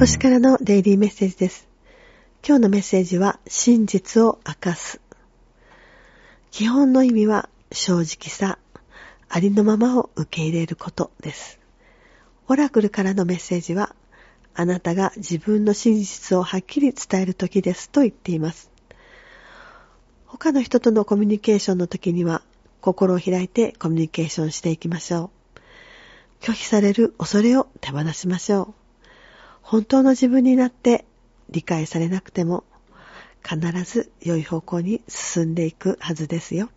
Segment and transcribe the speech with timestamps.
[0.00, 1.68] 星からのデイリーメッセージです。
[2.42, 4.98] 今日のメッセージは真実を明かす。
[6.50, 8.58] 基本の意味は正直さ、
[9.28, 11.60] ありのままを受け入れることです。
[12.48, 13.94] オラクルからのメッセージは、
[14.54, 18.70] あなたが自分の真実をはっきり伝える時ですと言っています。
[20.24, 22.40] 他の人とのコミュニケーションの時には、
[22.80, 25.60] 心を開いてコミュニケーションしていきましょう。
[26.40, 28.79] 拒否される恐れを手放しましょう。
[29.62, 31.04] 本当の自分になって
[31.50, 32.64] 理解されなくても
[33.42, 36.70] 必ず良い方向に進んでいくはずですよ。